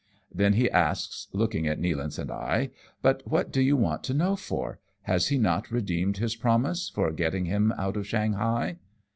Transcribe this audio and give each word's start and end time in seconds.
Then 0.33 0.53
he 0.53 0.67
asks, 0.67 1.27
looking 1.31 1.67
at 1.67 1.77
Nealance 1.79 2.17
and 2.17 2.31
I, 2.31 2.71
"But 3.03 3.21
what 3.27 3.51
do 3.51 3.61
you 3.61 3.77
want 3.77 4.03
to 4.05 4.15
know 4.15 4.35
for; 4.35 4.79
has 5.03 5.27
he 5.27 5.37
not 5.37 5.69
redeemed 5.69 6.17
his 6.17 6.35
promise, 6.35 6.89
for 6.89 7.11
getting 7.11 7.45
him 7.45 7.71
out 7.77 7.95
of 7.97 8.07
Shanghai?" 8.07 8.77